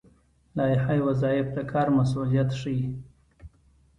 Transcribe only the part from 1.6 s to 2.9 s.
کار مسوولیت ښيي